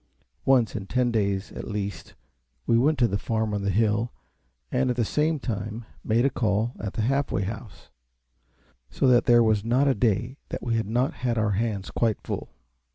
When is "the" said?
3.07-3.19, 3.61-3.69, 4.95-5.05, 6.93-7.03